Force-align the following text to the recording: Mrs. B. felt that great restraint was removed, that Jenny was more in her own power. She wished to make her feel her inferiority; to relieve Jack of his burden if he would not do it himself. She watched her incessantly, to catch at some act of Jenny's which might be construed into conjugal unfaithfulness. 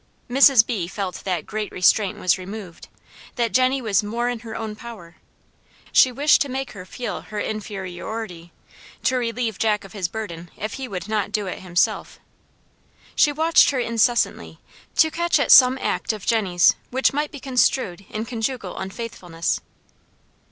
Mrs. 0.27 0.65
B. 0.65 0.87
felt 0.87 1.21
that 1.25 1.45
great 1.45 1.71
restraint 1.71 2.17
was 2.17 2.39
removed, 2.39 2.87
that 3.35 3.51
Jenny 3.51 3.83
was 3.83 4.01
more 4.01 4.29
in 4.29 4.39
her 4.39 4.55
own 4.55 4.75
power. 4.75 5.17
She 5.91 6.11
wished 6.11 6.41
to 6.41 6.49
make 6.49 6.71
her 6.71 6.85
feel 6.87 7.21
her 7.29 7.39
inferiority; 7.39 8.51
to 9.03 9.15
relieve 9.17 9.59
Jack 9.59 9.83
of 9.83 9.93
his 9.93 10.07
burden 10.07 10.49
if 10.57 10.73
he 10.81 10.87
would 10.87 11.07
not 11.07 11.31
do 11.31 11.45
it 11.45 11.59
himself. 11.59 12.19
She 13.15 13.31
watched 13.31 13.69
her 13.69 13.79
incessantly, 13.79 14.57
to 14.95 15.11
catch 15.11 15.39
at 15.39 15.51
some 15.51 15.77
act 15.79 16.13
of 16.13 16.25
Jenny's 16.25 16.73
which 16.89 17.13
might 17.13 17.29
be 17.29 17.39
construed 17.39 18.03
into 18.09 18.27
conjugal 18.27 18.79
unfaithfulness. 18.79 19.61